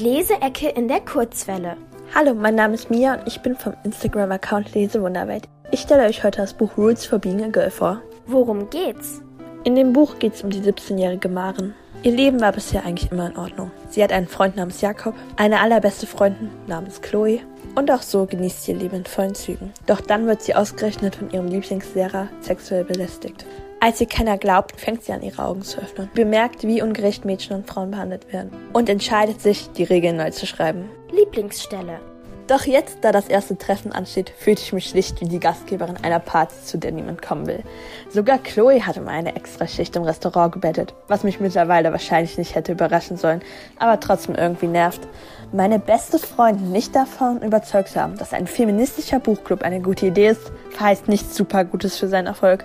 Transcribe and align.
Leseecke 0.00 0.68
in 0.68 0.86
der 0.86 1.00
Kurzwelle. 1.00 1.76
Hallo, 2.14 2.32
mein 2.32 2.54
Name 2.54 2.74
ist 2.74 2.88
Mia 2.88 3.14
und 3.14 3.26
ich 3.26 3.40
bin 3.40 3.56
vom 3.56 3.74
Instagram-Account 3.82 4.72
Lesewunderwelt. 4.72 5.48
Ich 5.72 5.80
stelle 5.80 6.04
euch 6.04 6.22
heute 6.22 6.40
das 6.40 6.54
Buch 6.54 6.76
Rules 6.78 7.04
for 7.04 7.18
Being 7.18 7.42
a 7.42 7.48
Girl 7.48 7.70
vor. 7.70 8.00
Worum 8.26 8.70
geht's? 8.70 9.22
In 9.64 9.74
dem 9.74 9.92
Buch 9.92 10.20
geht 10.20 10.34
es 10.34 10.44
um 10.44 10.50
die 10.50 10.60
17-jährige 10.60 11.28
Maren. 11.28 11.74
Ihr 12.04 12.12
Leben 12.12 12.40
war 12.40 12.52
bisher 12.52 12.84
eigentlich 12.84 13.10
immer 13.10 13.26
in 13.26 13.36
Ordnung. 13.36 13.72
Sie 13.90 14.02
hat 14.04 14.12
einen 14.12 14.28
Freund 14.28 14.54
namens 14.54 14.80
Jakob, 14.80 15.14
eine 15.36 15.58
allerbeste 15.58 16.06
Freundin 16.06 16.50
namens 16.68 17.02
Chloe 17.02 17.40
und 17.74 17.90
auch 17.90 18.02
so 18.02 18.24
genießt 18.24 18.62
sie 18.62 18.72
ihr 18.72 18.78
Leben 18.78 18.98
in 18.98 19.04
vollen 19.04 19.34
Zügen. 19.34 19.72
Doch 19.86 20.00
dann 20.00 20.28
wird 20.28 20.42
sie 20.42 20.54
ausgerechnet 20.54 21.16
von 21.16 21.30
ihrem 21.30 21.48
Lieblingslehrer 21.48 22.28
sexuell 22.40 22.84
belästigt. 22.84 23.44
Als 23.80 24.00
ihr 24.00 24.08
keiner 24.08 24.38
glaubt, 24.38 24.80
fängt 24.80 25.04
sie 25.04 25.12
an, 25.12 25.22
ihre 25.22 25.44
Augen 25.44 25.62
zu 25.62 25.80
öffnen, 25.80 26.10
bemerkt, 26.12 26.64
wie 26.64 26.82
ungerecht 26.82 27.24
Mädchen 27.24 27.54
und 27.54 27.68
Frauen 27.68 27.92
behandelt 27.92 28.32
werden 28.32 28.50
und 28.72 28.88
entscheidet 28.88 29.40
sich, 29.40 29.70
die 29.70 29.84
Regeln 29.84 30.16
neu 30.16 30.32
zu 30.32 30.46
schreiben. 30.46 30.90
Lieblingsstelle. 31.12 32.00
Doch 32.48 32.64
jetzt, 32.64 32.98
da 33.02 33.12
das 33.12 33.28
erste 33.28 33.56
Treffen 33.56 33.92
ansteht, 33.92 34.32
fühlte 34.36 34.62
ich 34.62 34.72
mich 34.72 34.88
schlicht 34.88 35.20
wie 35.20 35.28
die 35.28 35.38
Gastgeberin 35.38 35.98
einer 36.02 36.18
Party, 36.18 36.54
zu 36.64 36.78
der 36.78 36.92
niemand 36.92 37.22
kommen 37.22 37.46
will. 37.46 37.62
Sogar 38.08 38.38
Chloe 38.38 38.84
hatte 38.84 39.02
mal 39.02 39.12
eine 39.12 39.36
extra 39.36 39.68
Schicht 39.68 39.94
im 39.94 40.02
Restaurant 40.02 40.52
gebettet, 40.52 40.94
was 41.08 41.24
mich 41.24 41.40
mittlerweile 41.40 41.92
wahrscheinlich 41.92 42.38
nicht 42.38 42.54
hätte 42.54 42.72
überraschen 42.72 43.18
sollen, 43.18 43.42
aber 43.78 44.00
trotzdem 44.00 44.34
irgendwie 44.34 44.66
nervt. 44.66 45.06
Meine 45.52 45.78
beste 45.78 46.18
Freundin 46.18 46.72
nicht 46.72 46.96
davon 46.96 47.42
überzeugt 47.42 47.90
zu 47.90 48.00
haben, 48.00 48.16
dass 48.16 48.32
ein 48.32 48.46
feministischer 48.46 49.20
Buchclub 49.20 49.62
eine 49.62 49.80
gute 49.82 50.06
Idee 50.06 50.28
ist, 50.28 50.50
verheißt 50.70 51.06
nichts 51.06 51.36
super 51.36 51.64
Gutes 51.64 51.98
für 51.98 52.08
seinen 52.08 52.26
Erfolg. 52.26 52.64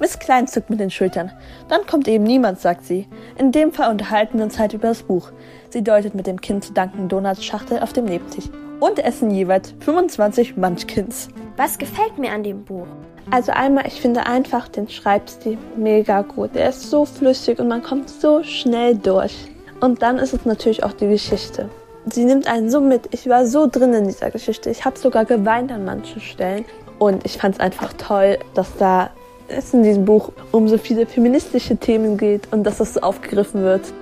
Miss 0.00 0.18
Klein 0.18 0.46
zuckt 0.46 0.70
mit 0.70 0.80
den 0.80 0.90
Schultern. 0.90 1.32
Dann 1.68 1.86
kommt 1.86 2.08
eben 2.08 2.24
niemand, 2.24 2.60
sagt 2.60 2.84
sie. 2.84 3.06
In 3.38 3.52
dem 3.52 3.72
Fall 3.72 3.90
unterhalten 3.90 4.38
wir 4.38 4.44
uns 4.44 4.58
halt 4.58 4.74
über 4.74 4.88
das 4.88 5.02
Buch. 5.02 5.30
Sie 5.70 5.82
deutet 5.82 6.14
mit 6.14 6.26
dem 6.26 6.40
Kind 6.40 6.64
zu 6.64 6.72
Dunkin 6.72 7.08
Donuts 7.08 7.44
Schachtel 7.44 7.80
auf 7.80 7.92
dem 7.92 8.06
Nebentisch 8.06 8.50
und 8.80 8.98
essen 8.98 9.30
jeweils 9.30 9.74
25 9.80 10.56
Munchkins. 10.56 11.28
Was 11.56 11.78
gefällt 11.78 12.18
mir 12.18 12.32
an 12.32 12.42
dem 12.42 12.64
Buch? 12.64 12.86
Also 13.30 13.52
einmal, 13.52 13.86
ich 13.86 14.00
finde 14.00 14.26
einfach 14.26 14.68
den 14.68 14.88
Schreibstil 14.88 15.58
mega 15.76 16.22
gut. 16.22 16.54
Der 16.54 16.68
ist 16.68 16.90
so 16.90 17.04
flüssig 17.04 17.58
und 17.58 17.68
man 17.68 17.82
kommt 17.82 18.08
so 18.08 18.42
schnell 18.44 18.94
durch. 18.94 19.34
Und 19.80 20.02
dann 20.02 20.18
ist 20.18 20.32
es 20.32 20.44
natürlich 20.44 20.84
auch 20.84 20.92
die 20.92 21.08
Geschichte. 21.08 21.68
Sie 22.06 22.24
nimmt 22.24 22.46
einen 22.46 22.70
so 22.70 22.80
mit. 22.80 23.08
Ich 23.10 23.28
war 23.28 23.46
so 23.46 23.66
drin 23.66 23.92
in 23.92 24.04
dieser 24.06 24.30
Geschichte. 24.30 24.70
Ich 24.70 24.84
habe 24.84 24.96
sogar 24.96 25.24
geweint 25.24 25.72
an 25.72 25.84
manchen 25.84 26.20
Stellen. 26.20 26.64
Und 26.98 27.26
ich 27.26 27.36
fand 27.36 27.56
es 27.56 27.60
einfach 27.60 27.92
toll, 27.94 28.38
dass 28.54 28.76
da 28.76 29.10
es 29.48 29.72
in 29.72 29.82
diesem 29.82 30.04
Buch 30.04 30.32
um 30.52 30.68
so 30.68 30.78
viele 30.78 31.06
feministische 31.06 31.76
Themen 31.76 32.16
geht 32.16 32.52
und 32.52 32.64
dass 32.64 32.78
das 32.78 32.94
so 32.94 33.00
aufgegriffen 33.00 33.62
wird. 33.62 33.92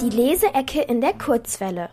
Die 0.00 0.10
Leseecke 0.10 0.82
in 0.82 1.00
der 1.00 1.12
Kurzwelle. 1.14 1.90